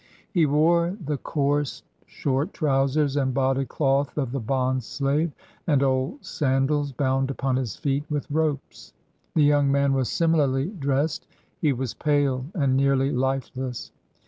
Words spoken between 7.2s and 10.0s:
upon his feet wdth ropes. The young man